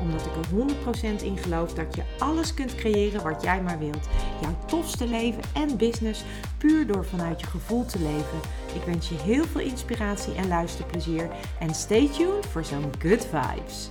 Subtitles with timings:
[0.00, 4.08] Omdat ik er 100% in geloof dat je alles kunt creëren wat jij maar wilt.
[4.40, 6.24] Jouw tofste leven en business
[6.58, 8.40] puur door vanuit je gevoel te leven.
[8.74, 11.30] Ik wens je heel veel inspiratie en luisterplezier.
[11.58, 13.90] En stay tuned voor zo'n good vibes.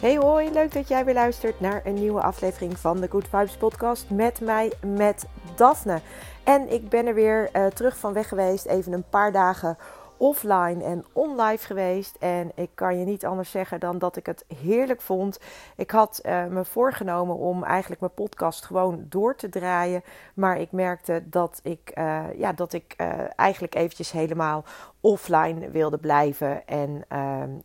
[0.00, 3.56] Hey hoi, leuk dat jij weer luistert naar een nieuwe aflevering van de Good Vibes
[3.56, 6.00] podcast met mij, met Daphne.
[6.44, 9.76] En ik ben er weer uh, terug van weg geweest, even een paar dagen
[10.18, 12.16] offline en online geweest.
[12.18, 15.40] En ik kan je niet anders zeggen dan dat ik het heerlijk vond.
[15.76, 20.02] Ik had uh, me voorgenomen om eigenlijk mijn podcast gewoon door te draaien.
[20.34, 24.64] Maar ik merkte dat ik, uh, ja, dat ik uh, eigenlijk eventjes helemaal
[25.00, 26.66] offline wilde blijven.
[26.66, 27.04] En,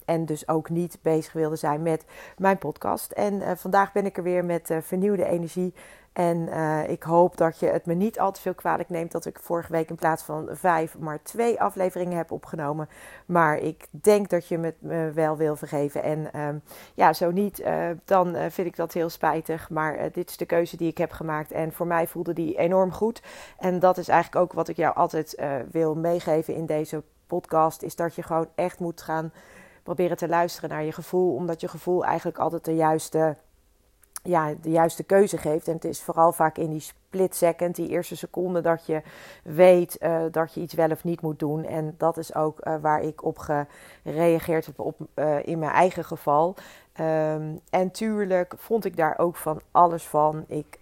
[0.06, 2.06] en dus ook niet bezig wilde zijn met
[2.38, 3.12] mijn podcast.
[3.12, 5.74] En vandaag ben ik er weer met vernieuwde energie.
[6.14, 9.26] En uh, ik hoop dat je het me niet al te veel kwalijk neemt dat
[9.26, 12.90] ik vorige week in plaats van vijf maar twee afleveringen heb opgenomen.
[13.26, 16.04] Maar ik denk dat je het me wel wil vergeven.
[16.04, 16.48] En uh,
[16.94, 17.64] ja, zo niet,
[18.06, 19.70] dan eh, vind ik dat heel spijtig.
[19.70, 21.52] Maar dit is de keuze die ik heb gemaakt.
[21.52, 23.22] En voor mij voelde die enorm goed.
[23.58, 27.04] En dat is eigenlijk ook wat ik jou altijd wil meegeven in deze
[27.34, 27.82] podcast.
[27.82, 29.32] Is dat je gewoon echt moet gaan
[29.84, 31.36] proberen te luisteren naar je gevoel.
[31.36, 33.36] Omdat je gevoel eigenlijk altijd de juiste
[34.24, 35.68] ja, de juiste keuze geeft.
[35.68, 39.02] En het is vooral vaak in die split second, die eerste seconde, dat je
[39.44, 41.66] weet uh, dat je iets wel of niet moet doen.
[41.66, 46.06] En dat is ook uh, waar ik op gereageerd heb op, uh, in mijn eigen
[46.06, 46.56] geval.
[47.00, 50.46] Um, en tuurlijk vond ik daar ook van alles van.
[50.48, 50.80] Ik,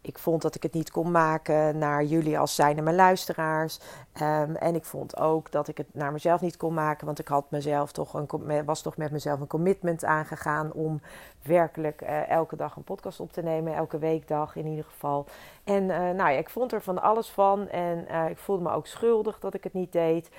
[0.00, 3.80] ik vond dat ik het niet kon maken naar jullie als zijnde mijn luisteraars.
[4.22, 7.06] Um, en ik vond ook dat ik het naar mezelf niet kon maken.
[7.06, 11.00] Want ik had mezelf toch een, was toch met mezelf een commitment aangegaan om
[11.42, 13.74] werkelijk uh, elke dag een podcast op te nemen.
[13.74, 15.26] Elke weekdag in ieder geval.
[15.64, 17.68] En uh, nou ja, ik vond er van alles van.
[17.68, 20.30] En ik voelde me ook schuldig dat ik het niet deed.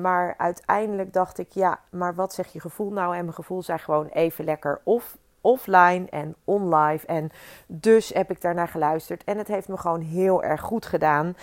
[0.00, 3.16] Maar uiteindelijk dacht ik, ja, maar wat zegt je gevoel nou?
[3.16, 7.06] En mijn gevoel zei gewoon even lekker of offline en onlive.
[7.06, 7.30] En
[7.66, 9.24] dus heb ik daarnaar geluisterd.
[9.24, 11.36] En het heeft me gewoon heel erg goed gedaan.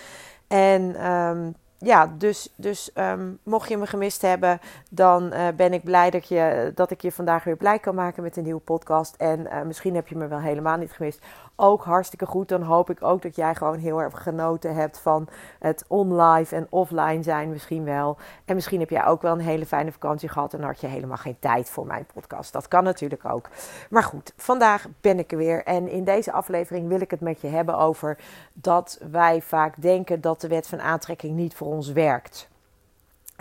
[0.48, 4.60] En um, ja, dus, dus um, mocht je me gemist hebben,
[4.90, 8.22] dan uh, ben ik blij dat, je, dat ik je vandaag weer blij kan maken
[8.22, 9.14] met een nieuwe podcast.
[9.16, 11.24] En uh, misschien heb je me wel helemaal niet gemist
[11.56, 12.48] ook hartstikke goed.
[12.48, 16.66] Dan hoop ik ook dat jij gewoon heel erg genoten hebt van het online en
[16.70, 18.16] offline zijn misschien wel.
[18.44, 21.16] En misschien heb jij ook wel een hele fijne vakantie gehad en had je helemaal
[21.16, 22.52] geen tijd voor mijn podcast.
[22.52, 23.48] Dat kan natuurlijk ook.
[23.90, 25.64] Maar goed, vandaag ben ik er weer.
[25.64, 28.18] En in deze aflevering wil ik het met je hebben over
[28.52, 32.50] dat wij vaak denken dat de wet van aantrekking niet voor ons werkt.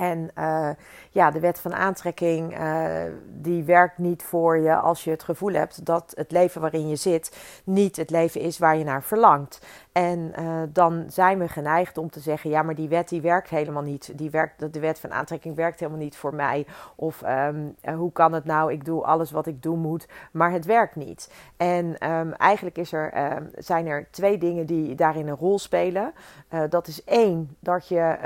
[0.02, 0.70] En uh,
[1.12, 2.94] ja, de wet van aantrekking uh,
[3.28, 6.96] die werkt niet voor je als je het gevoel hebt dat het leven waarin je
[6.96, 9.60] zit niet het leven is waar je naar verlangt.
[9.92, 13.50] En uh, dan zijn we geneigd om te zeggen: ja, maar die wet die werkt
[13.50, 14.18] helemaal niet.
[14.18, 16.66] Die werkt, de wet van aantrekking werkt helemaal niet voor mij.
[16.96, 18.72] Of um, hoe kan het nou?
[18.72, 21.32] Ik doe alles wat ik doen moet, maar het werkt niet.
[21.58, 26.14] En um, eigenlijk is er, um, zijn er twee dingen die daarin een rol spelen.
[26.50, 28.18] Uh, dat is één, dat je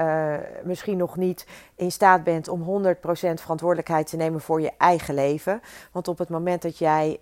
[0.64, 2.96] misschien nog niet in staat bent om 100%
[3.34, 5.62] verantwoordelijkheid te nemen voor je eigen leven.
[5.92, 7.20] Want op het moment dat jij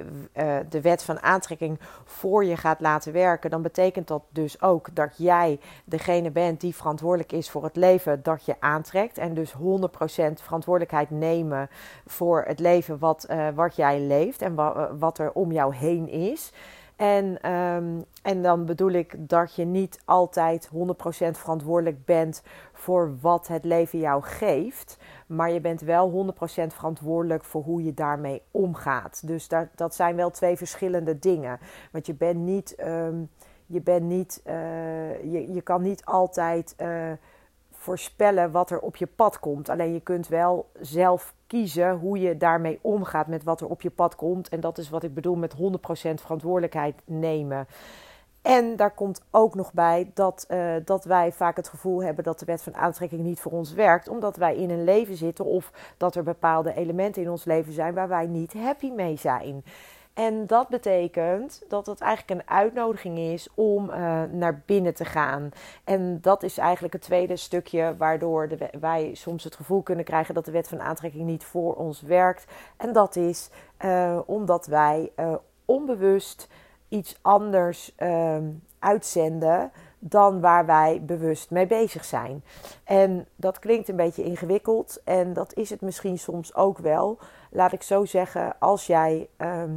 [0.70, 5.17] de wet van aantrekking voor je gaat laten werken, dan betekent dat dus ook dat
[5.17, 9.17] jij degene bent die verantwoordelijk is voor het leven dat je aantrekt.
[9.17, 9.55] En dus 100%
[10.41, 11.69] verantwoordelijkheid nemen
[12.05, 16.09] voor het leven wat, uh, wat jij leeft en wa wat er om jou heen
[16.09, 16.51] is.
[16.95, 23.47] En, um, en dan bedoel ik dat je niet altijd 100% verantwoordelijk bent voor wat
[23.47, 24.97] het leven jou geeft.
[25.27, 29.27] Maar je bent wel 100% verantwoordelijk voor hoe je daarmee omgaat.
[29.27, 31.59] Dus dat, dat zijn wel twee verschillende dingen.
[31.91, 32.75] Want je bent niet.
[32.79, 33.29] Um,
[33.73, 34.53] je, bent niet, uh,
[35.23, 37.12] je, je kan niet altijd uh,
[37.71, 39.69] voorspellen wat er op je pad komt.
[39.69, 43.89] Alleen je kunt wel zelf kiezen hoe je daarmee omgaat met wat er op je
[43.89, 44.50] pad komt.
[44.50, 45.57] En dat is wat ik bedoel met 100%
[46.13, 47.68] verantwoordelijkheid nemen.
[48.44, 52.39] En daar komt ook nog bij dat, uh, dat wij vaak het gevoel hebben dat
[52.39, 55.71] de wet van aantrekking niet voor ons werkt, omdat wij in een leven zitten of
[55.98, 59.63] dat er bepaalde elementen in ons leven zijn waar wij niet happy mee zijn.
[60.13, 63.95] En dat betekent dat het eigenlijk een uitnodiging is om uh,
[64.31, 65.50] naar binnen te gaan.
[65.83, 70.33] En dat is eigenlijk het tweede stukje waardoor de, wij soms het gevoel kunnen krijgen
[70.33, 72.45] dat de wet van aantrekking niet voor ons werkt.
[72.77, 73.50] En dat is
[73.86, 76.48] uh, omdat wij uh, onbewust
[76.89, 77.95] iets anders
[78.80, 82.44] uitzenden dan waar wij bewust mee bezig zijn.
[82.83, 87.19] En dat klinkt een beetje ingewikkeld en dat is het misschien soms ook wel.
[87.51, 89.71] Laat ik zo zeggen, als jij ehm,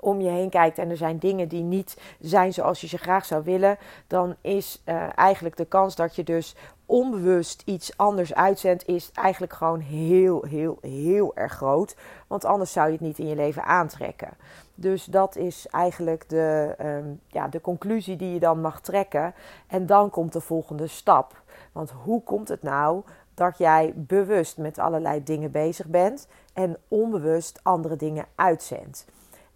[0.00, 3.24] om je heen kijkt en er zijn dingen die niet zijn zoals je ze graag
[3.24, 6.54] zou willen, dan is uh, eigenlijk de kans dat je dus
[6.86, 11.96] onbewust iets anders uitzendt, is eigenlijk gewoon heel, heel, heel erg groot.
[12.26, 14.30] Want anders zou je het niet in je leven aantrekken.
[14.74, 19.34] Dus dat is eigenlijk de, um, ja, de conclusie die je dan mag trekken.
[19.66, 21.42] En dan komt de volgende stap.
[21.72, 23.02] Want hoe komt het nou
[23.34, 29.06] dat jij bewust met allerlei dingen bezig bent en onbewust andere dingen uitzendt?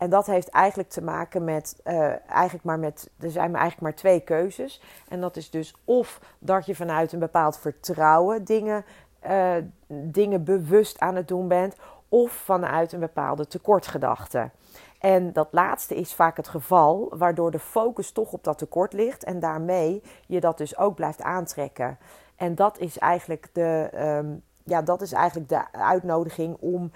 [0.01, 3.95] En dat heeft eigenlijk te maken met, uh, eigenlijk maar met, er zijn eigenlijk maar
[3.95, 4.83] twee keuzes.
[5.09, 8.85] En dat is dus of dat je vanuit een bepaald vertrouwen dingen,
[9.27, 9.55] uh,
[9.89, 11.77] dingen bewust aan het doen bent,
[12.09, 14.51] of vanuit een bepaalde tekortgedachte.
[14.99, 19.25] En dat laatste is vaak het geval, waardoor de focus toch op dat tekort ligt
[19.25, 21.99] en daarmee je dat dus ook blijft aantrekken.
[22.37, 26.91] En dat is eigenlijk de, um, ja, dat is eigenlijk de uitnodiging om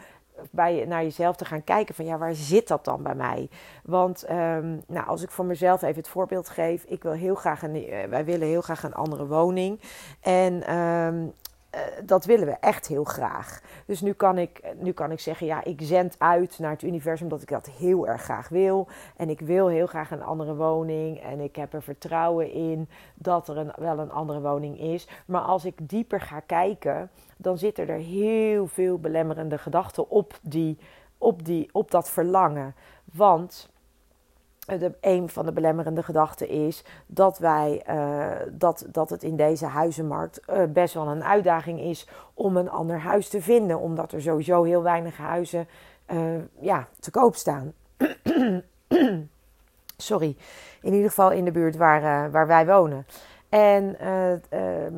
[0.50, 3.48] bij, naar jezelf te gaan kijken van ja, waar zit dat dan bij mij?
[3.82, 7.62] Want um, nou, als ik voor mezelf even het voorbeeld geef, ik wil heel graag
[7.62, 9.80] een, eh, wij willen heel graag een andere woning.
[10.20, 11.32] En um,
[11.74, 13.60] uh, dat willen we echt heel graag.
[13.86, 17.28] Dus nu kan, ik, nu kan ik zeggen, ja, ik zend uit naar het universum
[17.28, 18.88] dat ik dat heel erg graag wil.
[19.16, 21.20] En ik wil heel graag een andere woning.
[21.20, 25.08] En ik heb er vertrouwen in dat er een, wel een andere woning is.
[25.26, 30.78] Maar als ik dieper ga kijken, dan zitten er heel veel belemmerende gedachten op, die,
[31.18, 32.74] op, die, op dat verlangen.
[33.04, 33.72] Want
[34.66, 39.66] de, een van de belemmerende gedachten is dat, wij, uh, dat, dat het in deze
[39.66, 44.22] huizenmarkt uh, best wel een uitdaging is om een ander huis te vinden, omdat er
[44.22, 45.68] sowieso heel weinig huizen
[46.60, 47.72] ja, te koop staan.
[49.96, 50.36] Sorry,
[50.82, 53.06] in ieder geval in de buurt waar, waar wij wonen.
[53.48, 53.98] En
[54.50, 54.94] ehm,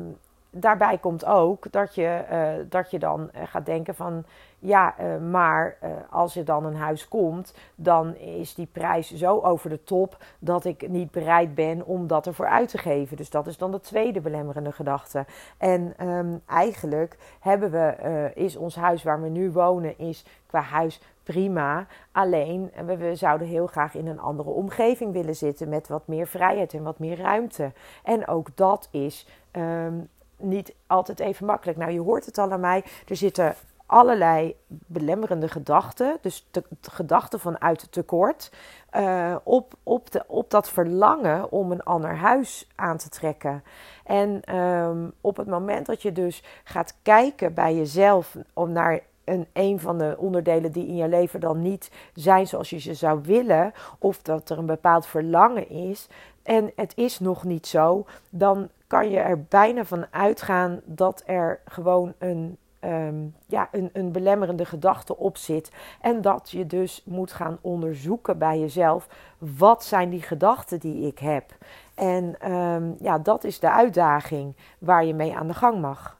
[0.59, 2.23] daarbij komt ook dat je,
[2.69, 4.25] dat je dan gaat denken van
[4.59, 5.77] ja, uh, maar
[6.09, 10.65] als er dan een huis komt, dan is die prijs zo over de top dat
[10.65, 13.17] ik niet bereid ben om dat ervoor uit te geven.
[13.17, 15.25] Dus dat is dan de tweede belemmerende gedachte.
[15.57, 21.01] En um, eigenlijk hebben we, is ons huis waar we nu wonen, is qua huis
[21.23, 21.85] prima.
[22.11, 26.73] Alleen we, zouden heel graag in een andere omgeving willen zitten met wat meer vrijheid
[26.73, 27.71] en wat meer ruimte.
[28.03, 31.77] En ook dat is um, niet altijd even makkelijk.
[31.77, 32.83] Nou, je hoort het al aan mij.
[33.07, 33.55] Er zitten
[33.87, 38.51] allerlei belemmerende gedachten, dus de, de gedachten vanuit tekort,
[38.97, 43.63] uh, op, op, de, op dat verlangen om een ander huis aan te trekken.
[44.03, 49.47] En um, op het moment dat je dus gaat kijken bij jezelf om naar een,
[49.53, 53.19] een van de onderdelen die in je leven dan niet zijn zoals je ze zou
[53.23, 56.07] willen, of dat er een bepaald verlangen is,
[56.47, 61.59] en het is nog niet zo, dan kan je er bijna van uitgaan dat er
[61.65, 65.71] gewoon een um, ja, een, een belemmerende gedachte op zit.
[66.01, 69.07] En dat je dus moet gaan onderzoeken bij jezelf:
[69.37, 71.55] wat zijn die gedachten die ik heb?
[71.95, 76.17] En um, ja, dat is de uitdaging waar je mee aan de gang mag.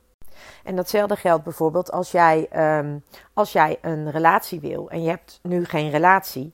[0.63, 2.47] En datzelfde geldt bijvoorbeeld als jij,
[2.79, 3.03] um,
[3.33, 6.53] als jij een relatie wil en je hebt nu geen relatie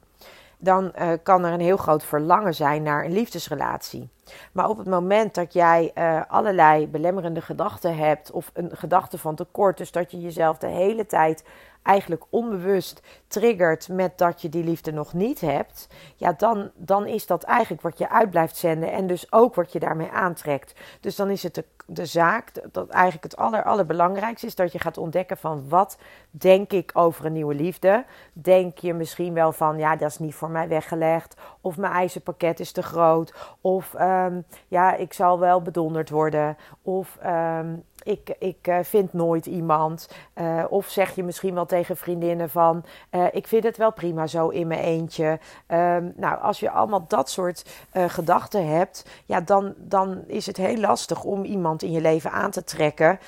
[0.64, 4.10] dan uh, kan er een heel groot verlangen zijn naar een liefdesrelatie.
[4.52, 9.36] Maar op het moment dat jij uh, allerlei belemmerende gedachten hebt, of een gedachte van
[9.36, 11.44] tekort, dus dat je jezelf de hele tijd
[11.84, 17.26] eigenlijk onbewust triggert met dat je die liefde nog niet hebt, ja, dan, dan is
[17.26, 20.74] dat eigenlijk wat je uit blijft zenden en dus ook wat je daarmee aantrekt.
[21.00, 24.80] Dus dan is het de, de zaak, dat eigenlijk het aller, allerbelangrijkste is dat je
[24.80, 25.98] gaat ontdekken van wat
[26.30, 28.06] denk ik over een nieuwe liefde.
[28.34, 32.60] Denk je misschien wel van, ja, dat is niet voor mij weggelegd, of mijn eisenpakket
[32.60, 38.68] is te groot, of um, ja, ik zal wel bedonderd worden, of um, ik, ik
[38.68, 40.10] uh, vind nooit iemand.
[40.36, 44.28] Uh, of zeg je misschien wel tegen vriendinnen van, uh, ik vind het wel prima
[44.28, 45.40] zo in mijn eentje.
[45.68, 50.78] Um, nou, als je allemaal dat soort gedachten hebt, ja, dan, dan is het heel
[50.78, 53.20] lastig om iemand in je leven aan te trekken.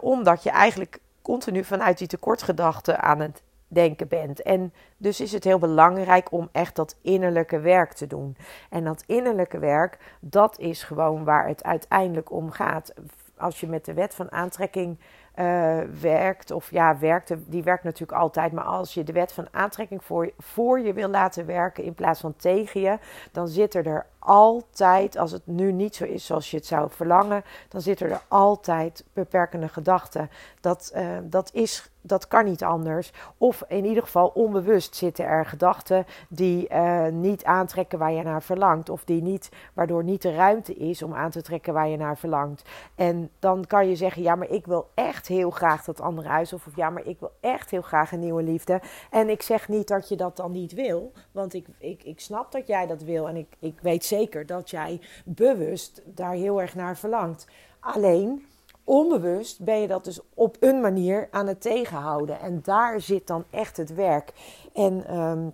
[0.00, 4.42] omdat je eigenlijk continu vanuit die tekortgedachten aan het denken bent.
[4.42, 8.36] En dus is het heel belangrijk om echt dat innerlijke werk te doen.
[8.70, 12.92] En dat innerlijke werk, dat is gewoon waar het uiteindelijk om gaat
[13.42, 14.98] als je met de wet van aantrekking
[15.36, 19.48] uh, werkt, of ja, werkt, die werkt natuurlijk altijd, maar als je de wet van
[19.50, 22.98] aantrekking voor, voor je wil laten werken in plaats van tegen je,
[23.32, 27.44] dan zit er altijd, als het nu niet zo is zoals je het zou verlangen,
[27.68, 30.30] dan zitten er altijd beperkende gedachten.
[30.60, 33.12] Dat, uh, dat is dat kan niet anders.
[33.38, 38.42] Of in ieder geval onbewust zitten er gedachten die uh, niet aantrekken waar je naar
[38.42, 38.88] verlangt.
[38.88, 42.18] Of die niet, waardoor niet de ruimte is om aan te trekken waar je naar
[42.18, 42.68] verlangt.
[42.94, 46.52] En dan kan je zeggen, ja, maar ik wil echt heel graag dat andere huis.
[46.52, 48.80] Of, of ja, maar ik wil echt heel graag een nieuwe liefde.
[49.10, 51.12] En ik zeg niet dat je dat dan niet wil.
[51.32, 53.28] Want ik, ik, ik snap dat jij dat wil.
[53.28, 57.46] En ik, ik weet zeker dat jij bewust daar heel erg naar verlangt.
[57.80, 58.46] Alleen
[58.92, 62.40] onbewust ben je dat dus op een manier aan het tegenhouden.
[62.40, 64.32] En daar zit dan echt het werk.
[64.72, 65.52] En um,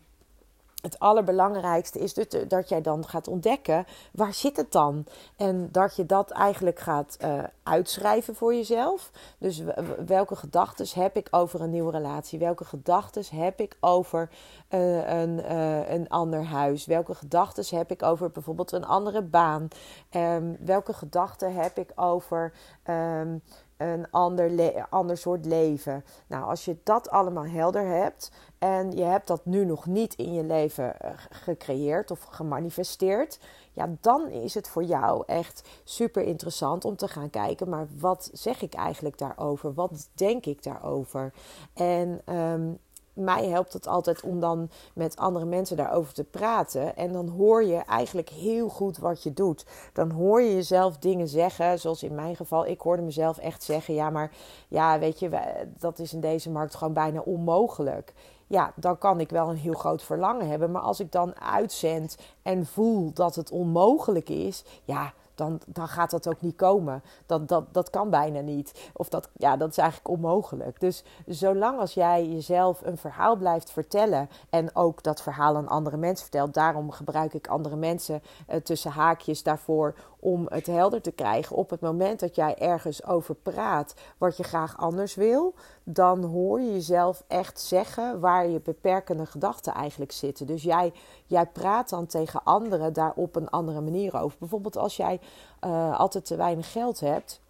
[0.82, 2.14] het allerbelangrijkste is
[2.48, 5.06] dat jij dan gaat ontdekken waar zit het dan
[5.36, 9.10] en dat je dat eigenlijk gaat uh, uitschrijven voor jezelf.
[9.38, 9.62] Dus
[10.06, 12.38] welke gedachten heb ik over een nieuwe relatie?
[12.38, 14.30] Welke gedachten heb ik over
[14.70, 16.86] uh, een, uh, een ander huis?
[16.86, 19.68] Welke gedachten heb ik over bijvoorbeeld een andere baan?
[20.10, 22.52] Um, welke gedachten heb ik over
[22.90, 23.42] um,
[23.78, 26.04] een ander, ander soort leven.
[26.26, 30.34] Nou, als je dat allemaal helder hebt en je hebt dat nu nog niet in
[30.34, 33.38] je leven eh, gecreëerd of gemanifesteerd,
[33.72, 38.30] ja, dan is het voor jou echt super interessant om te gaan kijken, maar wat
[38.32, 39.74] zeg ik eigenlijk daarover?
[39.74, 41.32] Wat denk ik daarover?
[41.74, 42.78] En um,
[43.18, 46.96] mij helpt het altijd om dan met andere mensen daarover te praten.
[46.96, 49.66] En dan hoor je eigenlijk heel goed wat je doet.
[49.92, 52.66] Dan hoor je jezelf dingen zeggen, zoals in mijn geval.
[52.66, 54.30] Ik hoorde mezelf echt zeggen: ja, maar
[54.68, 55.30] ja, weet je,
[55.78, 58.14] dat is in deze markt gewoon bijna onmogelijk.
[58.46, 60.70] Ja, dan kan ik wel een heel groot verlangen hebben.
[60.70, 66.10] Maar als ik dan uitzend en voel dat het onmogelijk is, ja, dan, dan gaat
[66.10, 67.02] dat ook niet komen.
[67.26, 68.90] Dat, dat, dat kan bijna niet.
[68.92, 70.80] Of dat, ja, dat is eigenlijk onmogelijk.
[70.80, 75.96] Dus zolang als jij jezelf een verhaal blijft vertellen en ook dat verhaal aan andere
[75.96, 81.12] mensen vertelt, daarom gebruik ik andere mensen eh, tussen haakjes daarvoor om het helder te
[81.12, 81.56] krijgen.
[81.56, 85.54] Op het moment dat jij ergens over praat wat je graag anders wil,
[85.84, 90.46] dan hoor je jezelf echt zeggen waar je beperkende gedachten eigenlijk zitten.
[90.46, 90.92] Dus jij,
[91.28, 94.38] jij praat dan tegen anderen daar op een andere manier over.
[94.38, 95.20] Bijvoorbeeld als jij
[95.64, 97.40] uh, altijd te weinig geld hebt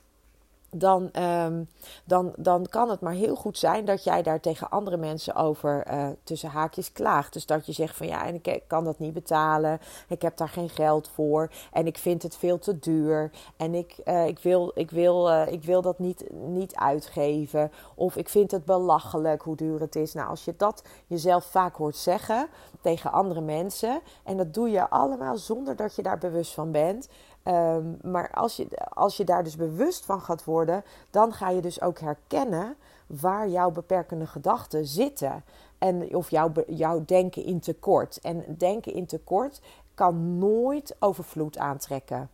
[0.70, 1.68] dan, um,
[2.04, 5.92] dan, dan kan het maar heel goed zijn dat jij daar tegen andere mensen over
[5.92, 7.32] uh, tussen haakjes klaagt.
[7.32, 10.48] Dus dat je zegt van ja, en ik kan dat niet betalen, ik heb daar
[10.48, 11.50] geen geld voor.
[11.72, 13.30] En ik vind het veel te duur.
[13.56, 17.72] En ik, uh, ik, wil, ik, wil, uh, ik wil dat niet, niet uitgeven.
[17.94, 20.14] Of ik vind het belachelijk hoe duur het is.
[20.14, 22.48] Nou, als je dat jezelf vaak hoort zeggen
[22.80, 24.00] tegen andere mensen.
[24.25, 27.08] En dat doe je allemaal zonder dat je daar bewust van bent,
[27.49, 31.61] Um, maar als je, als je daar dus bewust van gaat worden, dan ga je
[31.61, 32.76] dus ook herkennen
[33.07, 35.45] waar jouw beperkende gedachten zitten.
[35.78, 38.19] En of jouw, jouw denken in tekort.
[38.21, 39.61] En denken in tekort
[39.95, 42.31] kan nooit overvloed aantrekken.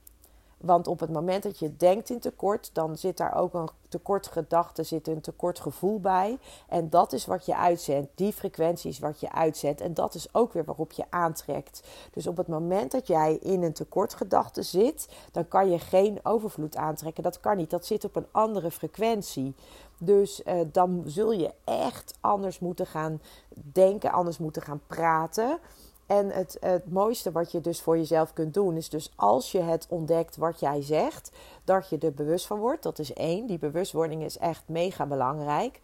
[0.64, 4.26] Want op het moment dat je denkt in tekort, dan zit daar ook een tekort
[4.26, 6.38] gedachte, zit een tekort gevoel bij.
[6.68, 8.10] En dat is wat je uitzendt.
[8.14, 9.80] Die frequentie is wat je uitzet.
[9.80, 11.82] En dat is ook weer waarop je aantrekt.
[12.12, 16.18] Dus op het moment dat jij in een tekort gedachte zit, dan kan je geen
[16.22, 17.22] overvloed aantrekken.
[17.22, 17.70] Dat kan niet.
[17.70, 19.54] Dat zit op een andere frequentie.
[19.98, 23.20] Dus uh, dan zul je echt anders moeten gaan
[23.52, 25.58] denken, anders moeten gaan praten.
[26.06, 29.60] En het, het mooiste wat je dus voor jezelf kunt doen, is dus als je
[29.60, 31.30] het ontdekt wat jij zegt,
[31.64, 32.82] dat je er bewust van wordt.
[32.82, 33.46] Dat is één.
[33.46, 35.80] Die bewustwording is echt mega belangrijk.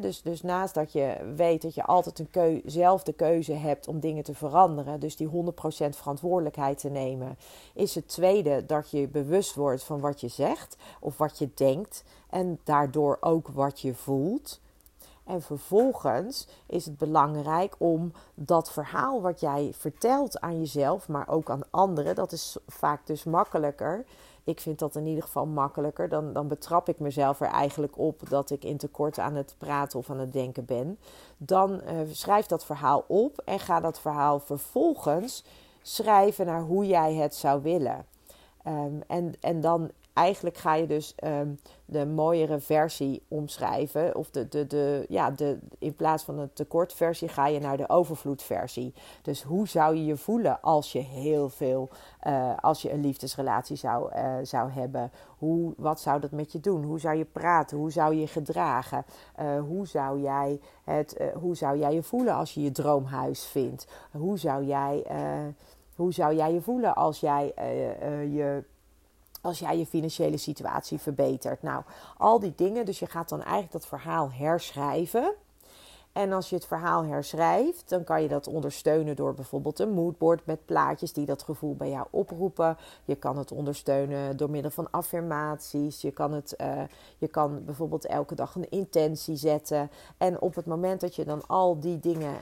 [0.00, 4.00] dus, dus naast dat je weet dat je altijd een zelf de keuze hebt om
[4.00, 5.30] dingen te veranderen, dus die 100%
[5.90, 7.38] verantwoordelijkheid te nemen,
[7.74, 12.04] is het tweede dat je bewust wordt van wat je zegt of wat je denkt
[12.30, 14.60] en daardoor ook wat je voelt.
[15.30, 21.50] En vervolgens is het belangrijk om dat verhaal wat jij vertelt aan jezelf, maar ook
[21.50, 24.04] aan anderen, dat is vaak dus makkelijker.
[24.44, 26.08] Ik vind dat in ieder geval makkelijker.
[26.08, 29.98] Dan, dan betrap ik mezelf er eigenlijk op dat ik in tekort aan het praten
[29.98, 30.98] of aan het denken ben.
[31.36, 31.80] Dan uh,
[32.12, 35.44] schrijf dat verhaal op en ga dat verhaal vervolgens
[35.82, 38.06] schrijven naar hoe jij het zou willen.
[38.66, 44.16] Um, en, en dan eigenlijk ga je dus um, de mooiere versie omschrijven.
[44.16, 47.88] Of de, de, de, ja, de, in plaats van een tekortversie ga je naar de
[47.88, 48.94] overvloedversie.
[49.22, 51.88] Dus hoe zou je je voelen als je heel veel,
[52.26, 55.10] uh, als je een liefdesrelatie zou, uh, zou hebben?
[55.38, 56.84] Hoe, wat zou dat met je doen?
[56.84, 57.78] Hoe zou je praten?
[57.78, 59.04] Hoe zou je gedragen?
[59.40, 63.86] Uh, hoe, zou jij het, hoe zou jij je voelen als je je droomhuis vindt?
[64.10, 65.04] Hoe zou jij,
[65.94, 67.52] hoe zou jij je voelen als jij
[68.30, 68.64] je
[69.40, 71.62] als jij je financiële situatie verbetert.
[71.62, 71.82] Nou,
[72.16, 72.84] al die dingen.
[72.84, 75.34] Dus je gaat dan eigenlijk dat verhaal herschrijven.
[76.12, 80.46] En als je het verhaal herschrijft, dan kan je dat ondersteunen door bijvoorbeeld een moodboard
[80.46, 82.76] met plaatjes die dat gevoel bij jou oproepen.
[83.04, 86.00] Je kan het ondersteunen door middel van affirmaties.
[86.00, 86.82] Je kan, het, uh,
[87.18, 89.90] je kan bijvoorbeeld elke dag een intentie zetten.
[90.16, 92.34] En op het moment dat je dan al die dingen,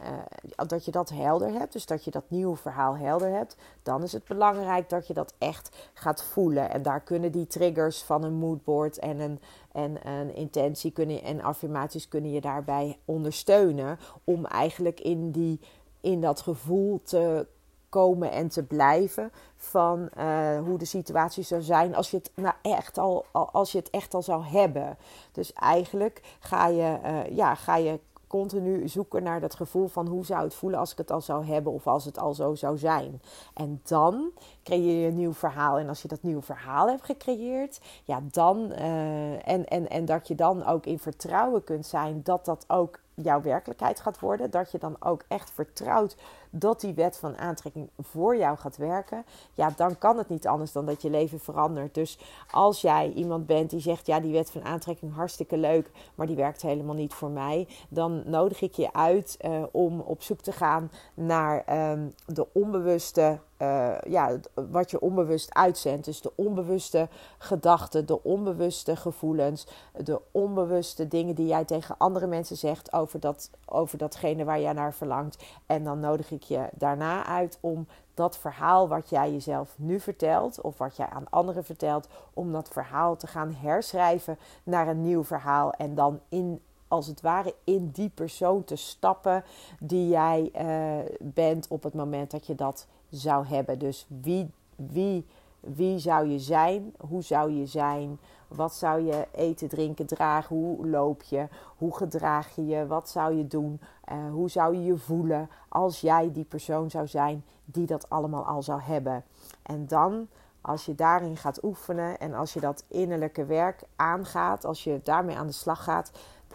[0.58, 4.02] uh, dat je dat helder hebt, dus dat je dat nieuwe verhaal helder hebt, dan
[4.02, 6.70] is het belangrijk dat je dat echt gaat voelen.
[6.70, 9.40] En daar kunnen die triggers van een moodboard en een,
[9.72, 15.60] en een intentie kunnen, en affirmaties kunnen je daarbij ondersteunen om eigenlijk in, die,
[16.00, 17.46] in dat gevoel te
[17.88, 22.54] komen en te blijven van uh, hoe de situatie zou zijn als je het nou
[22.62, 24.98] echt al, als je het echt al zou hebben.
[25.32, 30.25] Dus eigenlijk ga je, uh, ja, ga je continu zoeken naar dat gevoel van hoe
[30.25, 32.78] zou het voelen als ik het al zou hebben of als het al zo zou
[32.78, 33.23] zijn.
[33.54, 34.30] En dan
[34.62, 35.78] creëer je een nieuw verhaal.
[35.78, 40.28] En als je dat nieuwe verhaal hebt gecreëerd, ja, dan uh, en, en, en dat
[40.28, 44.50] je dan ook in vertrouwen kunt zijn dat dat ook jouw werkelijkheid gaat worden.
[44.50, 46.16] Dat je dan ook echt vertrouwt
[46.50, 49.25] dat die wet van aantrekking voor jou gaat werken.
[49.54, 51.94] Ja, dan kan het niet anders dan dat je leven verandert.
[51.94, 52.18] Dus
[52.50, 56.37] als jij iemand bent die zegt: Ja, die wet van aantrekking hartstikke leuk, maar die
[56.37, 57.68] werkt helemaal niet voor mij.
[57.88, 63.38] Dan nodig ik je uit uh, om op zoek te gaan naar um, de onbewuste
[63.58, 64.38] uh, ja,
[64.70, 66.04] wat je onbewust uitzendt.
[66.04, 72.56] Dus de onbewuste gedachten, de onbewuste gevoelens, de onbewuste dingen die jij tegen andere mensen
[72.56, 75.44] zegt over, dat, over datgene waar jij naar verlangt.
[75.66, 80.60] En dan nodig ik je daarna uit om dat verhaal wat jij jezelf nu vertelt,
[80.60, 85.24] of wat jij aan anderen vertelt, om dat verhaal te gaan herschrijven naar een nieuw
[85.24, 85.72] verhaal.
[85.72, 89.44] En dan in als het ware in die persoon te stappen
[89.80, 93.78] die jij uh, bent op het moment dat je dat zou hebben.
[93.78, 95.26] Dus wie, wie,
[95.60, 96.94] wie zou je zijn?
[97.08, 98.18] Hoe zou je zijn?
[98.48, 100.56] Wat zou je eten, drinken, dragen?
[100.56, 101.48] Hoe loop je?
[101.76, 102.86] Hoe gedraag je je?
[102.86, 103.80] Wat zou je doen?
[104.12, 108.44] Uh, hoe zou je je voelen als jij die persoon zou zijn die dat allemaal
[108.44, 109.24] al zou hebben?
[109.62, 110.28] En dan,
[110.60, 115.36] als je daarin gaat oefenen en als je dat innerlijke werk aangaat, als je daarmee
[115.36, 116.10] aan de slag gaat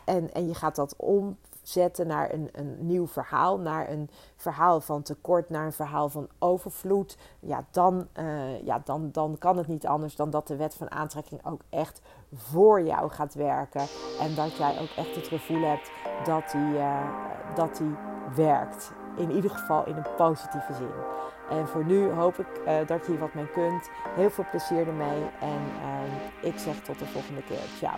[0.05, 4.81] en, en je gaat dat om zetten naar een, een nieuw verhaal, naar een verhaal
[4.81, 9.67] van tekort, naar een verhaal van overvloed, ja, dan, uh, ja, dan, dan kan het
[9.67, 12.01] niet anders dan dat de wet van aantrekking ook echt
[12.33, 13.85] voor jou gaat werken.
[14.19, 15.91] En dat jij ook echt het gevoel hebt
[16.25, 17.09] dat die, uh,
[17.55, 17.95] dat die
[18.35, 18.91] werkt.
[19.17, 20.91] In ieder geval in een positieve zin.
[21.49, 23.89] En voor nu hoop ik uh, dat je hier wat mee kunt.
[24.15, 25.29] Heel veel plezier ermee.
[25.39, 25.61] En
[26.41, 27.63] ik zeg tot de volgende keer.
[27.77, 27.97] Ciao.